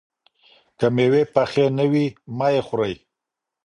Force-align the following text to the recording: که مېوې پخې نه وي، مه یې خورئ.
که 0.79 0.87
مېوې 0.95 1.23
پخې 1.33 1.65
نه 1.77 1.85
وي، 1.91 2.05
مه 2.37 2.47
یې 2.53 2.61
خورئ. 2.67 2.93